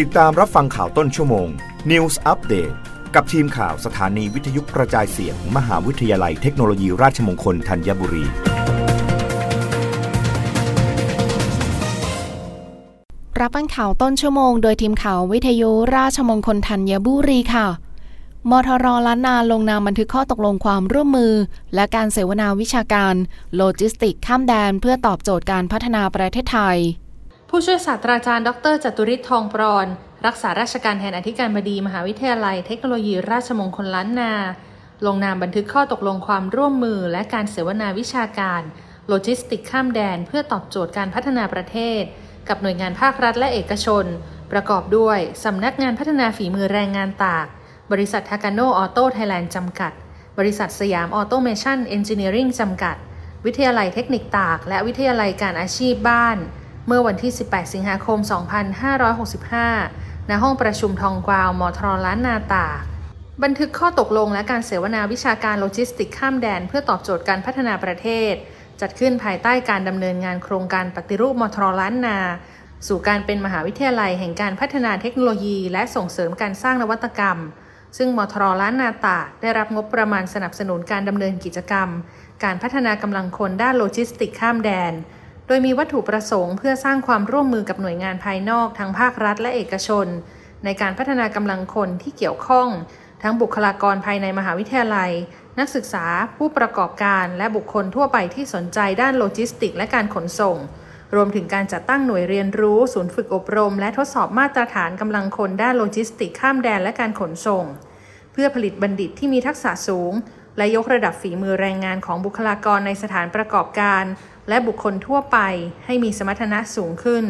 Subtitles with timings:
[0.00, 1.48] ติดตามรับฟังข่าวต้นชั่วโมง
[1.90, 2.74] News Update
[3.14, 8.24] กับทีมข่าวสถานีวิทยุกระจายเสียงมมหาวิทยาลัยเทคโนโลยีราชมงคลธัญบุรี
[13.40, 17.66] รับฟังข่าวต้นชั่วโมง โดยทีมข่าววิทยุราชมงคลธัญบุรีค่ะ
[18.50, 21.34] มทรล้านนาลงนามบันทึกข้อตกลงความร่วมมือ
[21.74, 23.14] และการเสวนาวิชาการ
[23.56, 26.78] โลจิสติกข้ามแดน เพื่อตอบโจทย์การพัฒนาประเทศไทย
[27.54, 29.86] ผู้ช่วยศาสตราจารย์ ดรจัตุฤทธิ์ ทองปรอน
[30.26, 34.32] รักษาราชการแทนอธิการบดีมหาวิทยาลัยเทคโนโลยีราชมงคลล้านนา
[35.06, 38.62] ลงนามบันทึกข้อตกลงความร่วมมือและการเสวนาวิชาการ
[39.08, 42.02] โลจิสติกข้ามแดน เพื่อตอบโจทย์การพัฒนาประเทศ
[42.48, 44.04] กับหน่วยงานภาครัฐและเอกชน
[44.52, 47.46] ประกอบด้วย สำนักงานพัฒนาฝีมือแรงงานตาก
[47.92, 49.92] บริษัททากาโนออโต้ไทยแลนด์จำกัด
[50.38, 52.96] บริษัทสยามออโตเมชันเอนจิเนียริ่งจำกัด
[53.46, 56.38] วิทยาลัยเทคนิคตาก และวิทยาลัยการอาชีพบ้าน
[56.86, 62.74] เมื่อวันที่ 18 สิงหาคม 2565 ณ ห้องประชุมทองกวาว มทรล้านนาตาก
[63.42, 68.32] บันทึกข้อตกลงและการเสวนาวิชาการโลจิสติกข้ามแดน เพื่อตอบโจทย์การพัฒนาประเทศ
[68.80, 72.18] จัดขึ้นภายใต้การดำเนินงานโครงการปฏิรูปมทรล้านนา
[72.86, 77.38] สู่การเป็นมหาวิทยาลัยแห่งการพัฒนาเทคโนโลยี และส่งเสริมการสร้างนวัตกรรม
[77.96, 81.88] ซึ่งมทรล้านนาตากได้รับงบประมาณสนับสนุนการดำเนินกิจกรรม
[82.44, 84.92] การพัฒนากำลังคนด้านโลจิสติกข้ามแดน
[85.52, 90.06] โดยมีวัตถุประสงค์เพื่อสร้างความร่วมมือกับหน่วยงานภายนอกทั้งภาครัฐและเอกชน
[90.64, 92.68] ในการพัฒนากำลังคนที่เกี่ยวข้อง
[93.22, 95.10] ทั้งบุคลากรภายในมหาวิทยาลัย
[95.58, 100.56] นักศึกษาผู้ประกอบการและบุคคลทั่วไปที่สนใจด้านโลจิสติก และการขนส่ง
[101.14, 107.64] รวมถึงการจัดตั้งหน่วยเรียนรู้ ศูนย์ฝึกอบรม และทดสอบมาตรฐานกำลังคนด้านโลจิสติก ข้ามแดนและการขนส่ง
[108.32, 110.12] เพื่อผลิตบัณฑิตที่มีทักษะสูง
[110.56, 114.04] และยกระดับฝีมือแรงงานของบุคลากรในสถานประกอบการ
[114.48, 115.38] และบุคคลทั่วไป
[115.84, 117.24] ให้มีสมรรถนะสูงขึ้น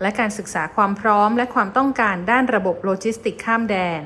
[0.00, 4.02] และการศึกษาความพร้อมและความต้องการด้านระบบโลจิสติกข้ามแดน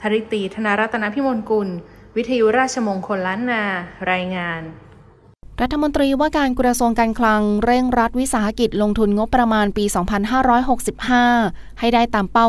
[0.00, 1.68] ธริตีธนารัตนพิมลกุล
[2.16, 3.64] วิทยุราชมงคลล้านนา
[4.10, 4.62] รายงาน
[5.60, 9.84] รัฐมนตรีว่าการกระทรวงการคลังเร่งรัดวิสาหกิจลงทุนงบประมาณปี
[11.22, 12.46] 2565 ให้ได้ตามเป้า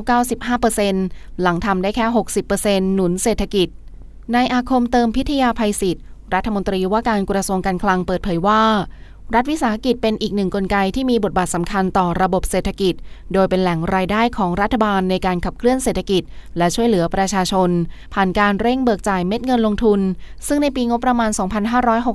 [0.69, 2.05] 95%หลังทำได้แค่
[2.51, 3.67] 60%หนุนเศรษฐกิจ
[4.35, 6.03] นายอาคมเติมพิทยาภัยศิษย์
[6.33, 8.63] รัฐมนตรีว่าการกระทรวงการคลังเปิดเผยว่า
[9.35, 12.93] รัฐวิสาหกิจเป็นอีกหนึ่งกลไกที่มีบทบาทสำคัญต่อระบบเศรษฐกิจ
[13.33, 16.23] โดยเป็นแหล่งรายได้ของรัฐบาลในการขับเคลื่อนเศรษฐกิจ
[16.57, 17.69] และช่วยเหลือประชาชน
[18.13, 19.99] ผ่านการเร่งเบิกจ่ายเม็ดเงินลงทุน
[20.47, 21.31] ซึ่งในปีงบประมาณ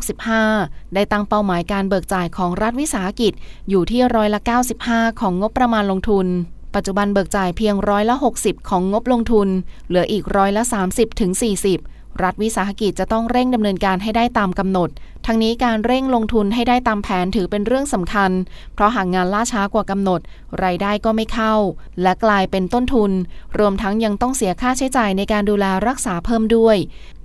[0.04, 3.32] 2565 ได้ตั้งเป้าหมายการเบิกจ่ายของรัฐวิสาหกิจ
[3.68, 4.40] อยู่ที่ร้อยละ
[4.80, 6.26] 95 ของงบประมาณลงทุน
[6.74, 9.48] ปัจจุบันเบิกจ่ายเพียงร้อยละ 60 ของงบลงทุน
[9.88, 14.88] เหลืออีกร้อยละ 30ถึง40 รัฐวิสาหกิจจะต้องเร่งดำเนินการให้ได้ตามกำหนด
[15.26, 18.30] ทั้งนี้การเร่งลงทุนให้ได้ตามแผนถือเป็นเรื่องสำคัญ
[18.74, 20.20] เพราะหากงานล่าช้ากว่ากำหนด
[20.64, 21.54] รายได้ก็ไม่เข้า
[22.02, 23.12] และกลายเป็นต้นทุน
[23.58, 26.76] รวมทั้งยังต้องเสียค่าใช้จ่ายในการดูแลรักษาเพิ่มด้วย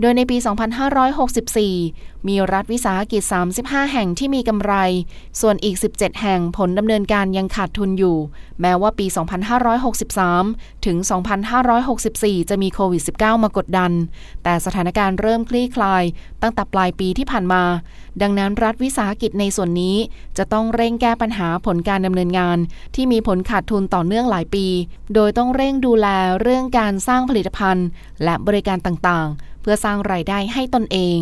[0.02, 0.38] โดยในปี
[1.22, 3.22] 2564 มีรัฐวิสาหกิจ
[3.58, 4.74] 35 แห่งที่มีกำไร
[5.42, 8.18] ส่วนอีก 17 แห่งผลดำเนินการยังขาดทุนอยู่
[8.62, 9.06] แม้ว่าปี
[9.76, 10.98] 2563 ถึง
[11.74, 13.92] 2564 จะมีโควิด -19 มากดดัน
[14.44, 16.04] แต่สถานการณ์เริ่มคลี่คลาย
[16.42, 17.64] ตั้งแต่ปลายปีที่ผ่านมา
[18.22, 19.98] ดังนั้นรัฐวิสาหกิจในส่วนนี้
[20.38, 22.58] จะต้องเร่งแก้ปัญหาผลการดำเนินงาน
[22.96, 24.68] ที่มีผลขาดทุนต่อเนื่องหลายปี
[25.14, 26.08] โดยต้องเร่งดูแล
[26.42, 27.88] เรื่องการสร้างผลิตภัณฑ์
[28.24, 31.22] และบริการต่างๆ เพื่อสร้างรายได้ให้ตนเอง